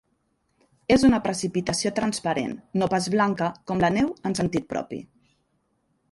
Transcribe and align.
És 0.93 1.03
una 1.09 1.17
precipitació 1.25 1.91
transparent 1.99 2.55
no 2.81 2.87
pas 2.93 3.09
blanca 3.15 3.49
com 3.73 3.83
la 3.85 3.91
neu 3.99 4.09
en 4.31 4.37
sentit 4.41 4.65
propi. 4.73 4.99